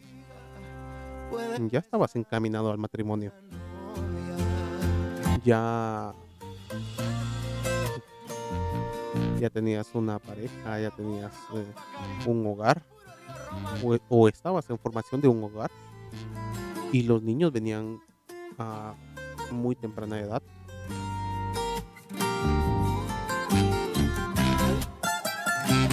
ya 1.70 1.78
estabas 1.78 2.14
encaminado 2.16 2.70
al 2.70 2.78
matrimonio. 2.78 3.32
Ya 5.44 6.14
ya 9.38 9.50
tenías 9.50 9.94
una 9.94 10.18
pareja, 10.18 10.80
ya 10.80 10.90
tenías 10.90 11.32
eh, 11.54 11.66
un 12.26 12.46
hogar 12.46 12.82
o, 14.08 14.28
estabas 14.28 14.68
en 14.70 14.78
formación 14.78 15.20
de 15.20 15.28
un 15.28 15.42
hogar 15.44 15.70
y 16.92 17.02
los 17.02 17.22
niños 17.22 17.52
venían 17.52 18.00
a 18.58 18.94
muy 19.50 19.74
temprana 19.74 20.20
edad. 20.20 20.42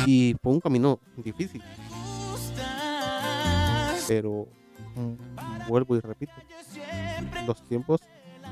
Y 0.06 0.36
fue 0.41 0.52
un 0.52 0.60
camino 0.60 1.00
difícil. 1.15 1.63
Pero 4.08 4.48
mm, 4.96 5.67
vuelvo 5.67 5.96
y 5.96 6.00
repito, 6.00 6.34
los 7.48 7.62
tiempos 7.67 8.02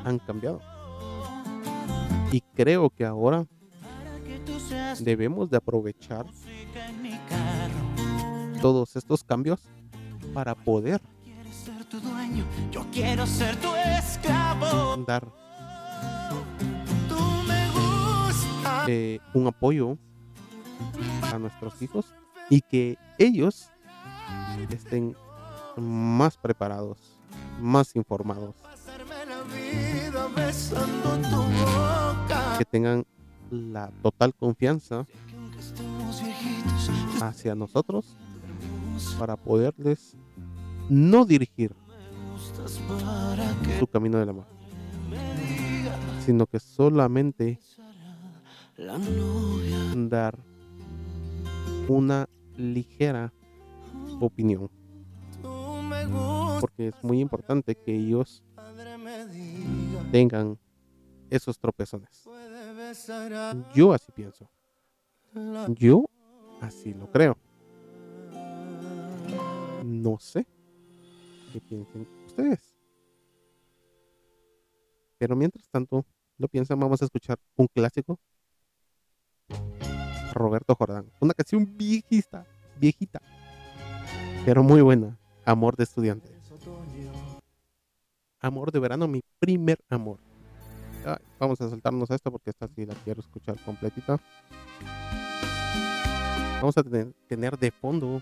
han 0.04 0.20
cambiado. 0.20 0.62
Y 2.32 2.42
creo 2.56 2.90
que 2.90 3.06
ahora 3.06 3.46
debemos 5.00 5.50
de 5.50 5.58
aprovechar 5.58 6.26
todos 8.62 8.96
estos 8.96 9.24
cambios 9.24 9.62
para 10.34 10.56
poder 10.56 11.02
dar 15.06 15.28
eh, 18.88 19.20
un 19.34 19.48
apoyo 19.48 19.98
a 21.34 21.38
nuestros 21.38 21.82
hijos 21.82 22.14
y 22.50 22.62
que 22.62 22.98
ellos 23.18 23.70
estén 24.70 25.16
más 25.78 26.38
preparados, 26.38 26.98
más 27.60 27.96
informados, 27.96 28.56
que 32.58 32.66
tengan 32.66 33.06
la 33.50 33.92
total 34.02 34.34
confianza 34.34 35.06
hacia 37.22 37.56
nosotros 37.56 38.16
para 39.18 39.36
poderles 39.36 40.16
no 40.90 41.26
dirigir 41.26 41.76
su 43.80 43.88
camino 43.88 44.20
del 44.20 44.30
amor, 44.30 44.46
sino 46.26 46.46
que 46.48 46.60
solamente 46.60 47.60
dar 49.96 50.38
una 51.88 52.28
ligera 52.58 53.34
opinión. 54.20 54.70
Porque 56.60 56.90
es 56.90 57.04
muy 57.04 57.20
importante 57.20 57.76
que 57.76 57.96
ellos 57.96 58.44
tengan 60.12 60.60
esos 61.30 61.58
tropezones. 61.60 62.28
Yo 63.74 63.94
así 63.94 64.12
pienso. 64.12 64.50
Yo 65.76 66.06
así 66.62 66.94
lo 66.94 67.10
creo. 67.12 67.38
No 69.84 70.20
sé 70.20 70.46
qué 71.52 71.62
piensen 71.62 72.08
ustedes. 72.28 72.76
Pero 75.18 75.36
mientras 75.36 75.70
tanto, 75.70 76.06
lo 76.38 76.48
piensan, 76.48 76.80
vamos 76.80 77.02
a 77.02 77.06
escuchar 77.06 77.38
un 77.56 77.68
clásico. 77.68 78.20
Roberto 80.34 80.76
Jordán. 80.76 81.12
Una 81.20 81.34
canción 81.34 81.78
viejita, 81.78 82.46
viejita, 82.80 83.22
pero 84.46 84.64
muy 84.64 84.82
buena. 84.82 85.21
Amor 85.52 85.76
de 85.76 85.84
estudiante. 85.84 86.30
Amor 88.40 88.72
de 88.72 88.80
verano, 88.80 89.08
mi 89.08 89.22
primer 89.40 89.80
amor 89.90 90.20
vamos 91.40 91.60
a 91.62 91.70
saltarnos 91.70 92.10
a 92.12 92.16
esta 92.16 92.30
porque 92.30 92.52
esta 92.52 92.68
sí 92.68 92.86
la 92.86 92.94
quiero 92.96 93.22
escuchar 93.22 93.58
completita. 93.64 94.20
Vamos 96.56 96.78
a 96.78 96.84
tener, 97.28 97.58
de 97.58 97.72
fondo 97.72 98.22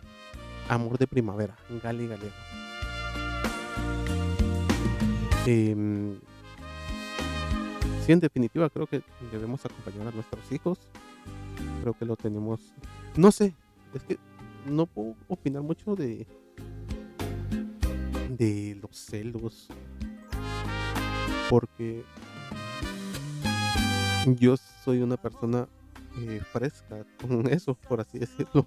Amor 0.70 0.98
de 0.98 1.08
Primavera, 1.08 1.58
Gali 1.84 2.08
Galego. 2.08 2.32
Em, 5.46 6.20
sí, 8.06 8.12
en 8.12 8.20
definitiva 8.20 8.70
creo 8.70 8.88
que 8.88 9.02
debemos 9.32 9.66
acompañar 9.66 10.08
a 10.08 10.12
nuestros 10.12 10.50
hijos. 10.52 10.80
Creo 11.82 11.94
que 11.94 12.06
lo 12.06 12.16
tenemos. 12.16 12.74
No 13.18 13.32
sé, 13.32 13.54
es 13.94 14.04
que 14.04 14.18
no 14.66 14.86
puedo 14.86 15.16
opinar 15.28 15.64
mucho 15.64 15.96
de 15.96 16.26
de 18.40 18.80
los 18.82 18.96
celos 18.96 19.68
porque 21.50 22.04
yo 24.38 24.56
soy 24.58 25.02
una 25.02 25.18
persona 25.18 25.68
eh, 26.18 26.42
fresca 26.52 27.06
con 27.22 27.48
eso, 27.52 27.76
por 27.76 28.00
así 28.02 28.20
decirlo. 28.20 28.66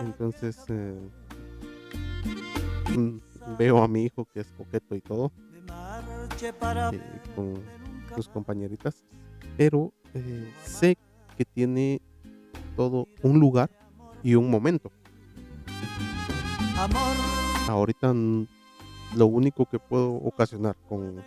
Entonces 0.00 0.58
eh, 0.68 0.98
mm, 2.96 3.18
veo 3.58 3.82
a 3.82 3.88
mi 3.88 4.04
hijo 4.04 4.26
que 4.32 4.40
es 4.40 4.48
coqueto 4.56 4.96
y 4.96 5.00
todo 5.00 5.30
eh, 6.42 7.00
con 7.36 7.62
sus 8.14 8.28
compañeritas, 8.28 9.04
pero 9.56 9.92
sé 10.64 10.96
que 11.36 11.44
tiene 11.44 12.00
todo 12.76 13.08
un 13.22 13.38
lugar 13.38 13.70
y 14.22 14.34
un 14.36 14.50
momento. 14.50 14.90
Ahorita 17.68 18.12
lo 19.16 19.26
único 19.26 19.66
que 19.66 19.78
puedo 19.78 20.12
ocasionar 20.14 20.76
con 20.88 21.22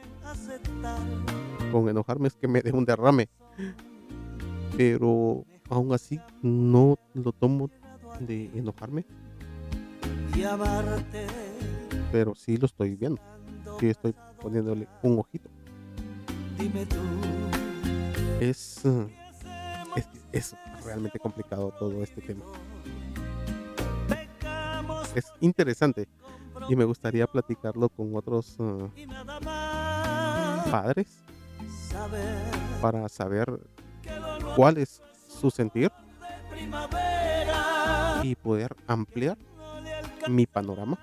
con 1.71 1.89
enojarme 1.89 2.28
es 2.28 2.36
que 2.36 2.47
me 2.47 2.62
dé 2.62 2.71
un 2.71 2.86
derrame. 2.86 3.30
Pero 4.78 5.45
aún 5.69 5.93
así 5.93 6.19
no 6.41 6.97
lo 7.13 7.32
tomo 7.32 7.69
de 8.19 8.45
enojarme. 8.56 9.06
Pero 12.12 12.36
sí 12.36 12.58
lo 12.58 12.65
estoy 12.65 12.95
viendo. 12.95 13.21
Sí 13.80 13.89
estoy 13.89 14.13
poniéndole 14.41 14.88
un 15.02 15.19
ojito. 15.19 15.50
Es, 18.39 18.84
es, 19.95 20.08
es 20.32 20.56
realmente 20.86 21.19
complicado 21.19 21.73
todo 21.78 22.02
este 22.04 22.21
tema. 22.21 22.45
Es 25.15 25.26
interesante 25.41 26.08
y 26.69 26.75
me 26.75 26.86
gustaría 26.86 27.27
platicarlo 27.27 27.89
con 27.89 28.15
otros 28.15 28.56
uh, 28.60 28.89
padres 30.69 31.23
para 32.82 33.08
saber 33.10 33.60
cuál 34.56 34.77
es 34.77 35.01
su 35.27 35.49
sentir 35.49 35.91
y 38.23 38.36
poder 38.36 38.75
ampliar 38.88 39.38
mi 40.27 40.45
panorama 40.45 40.97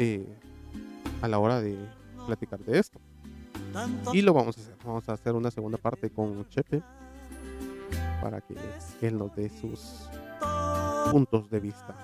eh, 0.00 0.26
a 1.22 1.28
la 1.28 1.38
hora 1.38 1.60
de 1.60 1.78
platicar 2.26 2.58
de 2.60 2.78
esto. 2.78 2.98
Y 4.12 4.22
lo 4.22 4.32
vamos 4.32 4.56
a 4.56 4.60
hacer. 4.60 4.76
Vamos 4.84 5.08
a 5.08 5.12
hacer 5.12 5.34
una 5.34 5.50
segunda 5.50 5.78
parte 5.78 6.10
con 6.10 6.48
Chepe 6.48 6.82
para 8.20 8.40
que 8.40 8.56
él 9.02 9.18
nos 9.18 9.34
dé 9.34 9.48
sus 9.48 10.08
puntos 11.10 11.50
de 11.50 11.60
vista. 11.60 11.94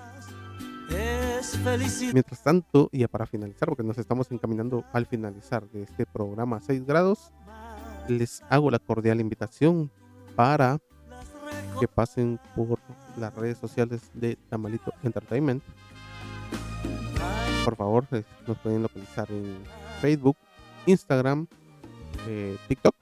Mientras 2.13 2.43
tanto, 2.43 2.89
y 2.91 3.05
para 3.07 3.25
finalizar, 3.25 3.67
porque 3.67 3.83
nos 3.83 3.97
estamos 3.97 4.31
encaminando 4.31 4.83
al 4.93 5.05
finalizar 5.05 5.67
de 5.69 5.83
este 5.83 6.05
programa 6.05 6.59
6 6.59 6.85
grados, 6.85 7.31
les 8.07 8.41
hago 8.49 8.69
la 8.69 8.79
cordial 8.79 9.19
invitación 9.19 9.91
para 10.35 10.79
que 11.79 11.87
pasen 11.87 12.39
por 12.55 12.79
las 13.17 13.33
redes 13.35 13.57
sociales 13.57 14.01
de 14.13 14.37
Tamalito 14.49 14.93
Entertainment. 15.03 15.63
Por 17.63 17.75
favor, 17.75 18.05
nos 18.47 18.57
pueden 18.57 18.83
localizar 18.83 19.29
en 19.31 19.57
Facebook, 20.01 20.37
Instagram, 20.85 21.47
eh, 22.27 22.57
TikTok 22.67 22.95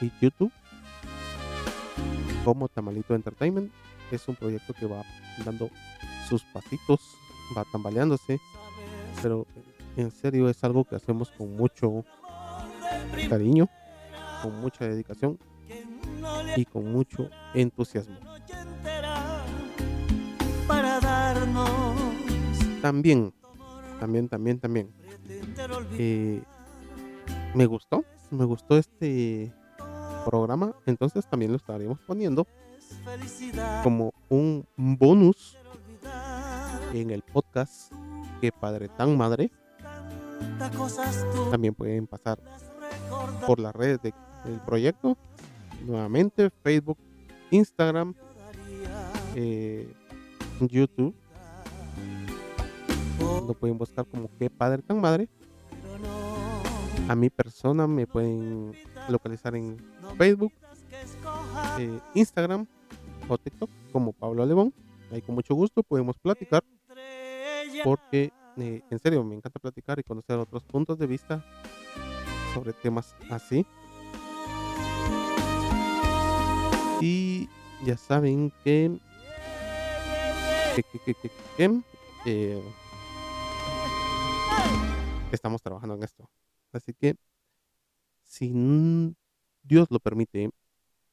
y 0.00 0.10
YouTube 0.20 0.52
como 2.44 2.68
Tamalito 2.68 3.14
Entertainment. 3.14 3.70
Es 4.10 4.26
un 4.26 4.34
proyecto 4.34 4.74
que 4.74 4.86
va 4.86 5.02
dando 5.44 5.70
sus 6.30 6.44
pasitos 6.44 7.00
va 7.56 7.64
tambaleándose, 7.72 8.40
pero 9.20 9.46
en 9.96 10.12
serio 10.12 10.48
es 10.48 10.62
algo 10.62 10.84
que 10.84 10.94
hacemos 10.94 11.28
con 11.32 11.56
mucho 11.56 12.04
cariño, 13.28 13.68
con 14.40 14.60
mucha 14.60 14.86
dedicación 14.86 15.38
y 16.56 16.64
con 16.64 16.92
mucho 16.92 17.28
entusiasmo. 17.52 18.16
También, 22.80 23.34
también, 23.98 24.28
también, 24.28 24.60
también. 24.60 24.94
eh, 25.98 26.42
me 27.54 27.66
gustó, 27.66 28.04
me 28.30 28.44
gustó 28.44 28.78
este 28.78 29.52
programa, 30.24 30.74
entonces 30.86 31.26
también 31.28 31.50
lo 31.50 31.56
estaríamos 31.56 31.98
poniendo 32.06 32.46
como 33.82 34.12
un 34.28 34.66
bonus 34.76 35.56
en 36.92 37.10
el 37.10 37.22
podcast 37.22 37.92
Que 38.40 38.52
Padre 38.52 38.88
Tan 38.88 39.16
Madre. 39.16 39.50
También 41.50 41.74
pueden 41.74 42.06
pasar 42.06 42.38
por 43.46 43.58
las 43.60 43.74
redes 43.74 44.00
de- 44.02 44.14
del 44.44 44.60
proyecto. 44.60 45.16
Nuevamente, 45.86 46.50
Facebook, 46.62 46.98
Instagram, 47.50 48.14
eh, 49.34 49.92
YouTube. 50.60 51.14
Lo 53.46 53.54
pueden 53.54 53.78
buscar 53.78 54.06
como 54.06 54.28
Que 54.38 54.50
Padre 54.50 54.82
Tan 54.82 55.00
Madre. 55.00 55.28
A 57.08 57.14
mi 57.14 57.28
persona 57.30 57.86
me 57.86 58.06
pueden 58.06 58.72
localizar 59.08 59.56
en 59.56 59.76
Facebook, 60.16 60.52
eh, 61.78 61.98
Instagram 62.14 62.66
o 63.28 63.36
TikTok 63.38 63.68
como 63.92 64.12
Pablo 64.12 64.42
Alebón. 64.42 64.72
Ahí 65.10 65.20
con 65.22 65.34
mucho 65.34 65.54
gusto 65.54 65.82
podemos 65.82 66.16
platicar. 66.18 66.62
Porque 67.84 68.32
eh, 68.56 68.82
en 68.90 68.98
serio 68.98 69.24
me 69.24 69.34
encanta 69.34 69.58
platicar 69.58 69.98
y 69.98 70.02
conocer 70.02 70.38
otros 70.38 70.64
puntos 70.64 70.98
de 70.98 71.06
vista 71.06 71.44
sobre 72.54 72.72
temas 72.72 73.14
así. 73.30 73.66
Y 77.00 77.48
ya 77.84 77.96
saben 77.96 78.52
que 78.62 78.98
que, 80.76 80.82
que, 81.14 81.14
que, 81.56 81.82
eh, 82.26 82.62
estamos 85.32 85.62
trabajando 85.62 85.94
en 85.94 86.02
esto. 86.02 86.28
Así 86.72 86.94
que 86.94 87.16
si 88.24 88.52
Dios 89.62 89.90
lo 89.90 89.98
permite 89.98 90.50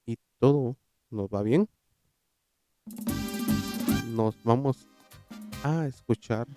y 0.06 0.17
todo 0.39 0.77
nos 1.10 1.30
va 1.30 1.41
bien, 1.41 1.67
nos 4.10 4.41
vamos 4.43 4.88
a 5.63 5.86
escuchar 5.86 6.48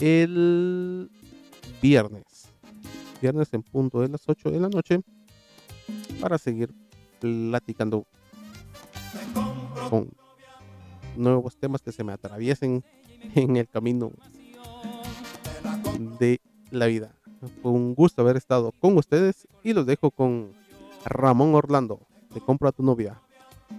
el 0.00 1.10
viernes. 1.82 2.48
Viernes 3.20 3.52
en 3.52 3.62
punto 3.62 4.00
de 4.00 4.08
las 4.08 4.28
8 4.28 4.50
de 4.50 4.60
la 4.60 4.68
noche 4.68 5.00
para 6.20 6.38
seguir 6.38 6.72
platicando 7.20 8.06
con 9.88 10.10
nuevos 11.16 11.56
temas 11.56 11.82
que 11.82 11.92
se 11.92 12.04
me 12.04 12.12
atraviesen 12.12 12.84
en 13.34 13.56
el 13.56 13.68
camino 13.68 14.12
de 16.18 16.40
la 16.70 16.86
vida. 16.86 17.14
Fue 17.62 17.72
un 17.72 17.94
gusto 17.94 18.22
haber 18.22 18.36
estado 18.36 18.72
con 18.80 18.96
ustedes 18.96 19.48
y 19.62 19.72
los 19.72 19.86
dejo 19.86 20.10
con 20.10 20.52
Ramón 21.04 21.54
Orlando, 21.54 22.06
Te 22.32 22.40
compro 22.40 22.68
a 22.68 22.72
tu 22.72 22.82
novia. 22.82 23.20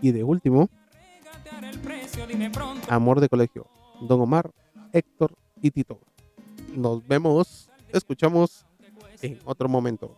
Y 0.02 0.12
de 0.12 0.24
último, 0.24 0.70
Amor 2.90 3.20
de 3.20 3.30
Colegio, 3.30 3.68
Don 4.02 4.22
Omar, 4.22 4.52
Héctor 4.94 5.34
y 5.62 5.72
Tito. 5.72 6.00
Nos 6.76 7.06
vemos, 7.08 7.70
escuchamos 7.92 8.66
en 9.22 9.40
otro 9.46 9.68
momento. 9.70 10.18